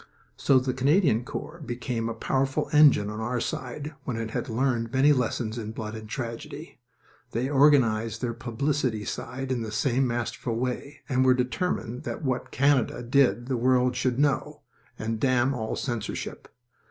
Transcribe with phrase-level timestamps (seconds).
[0.35, 4.91] So the Canadian Corps became a powerful engine on our side when it had learned
[4.91, 6.79] many lessons in blood and tragedy.
[7.33, 12.49] They organized their publicity side in the same masterful way, and were determined that what
[12.49, 14.63] Canada did the world should know
[14.97, 16.47] and damn all censorship.